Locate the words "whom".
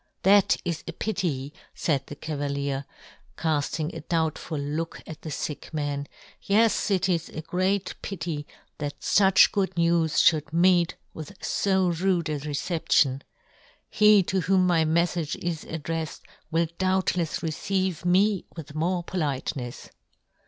14.41-14.65